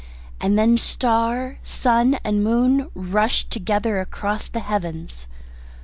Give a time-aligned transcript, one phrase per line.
[0.39, 5.27] And then star, sun, and moon rushed together across the heavens.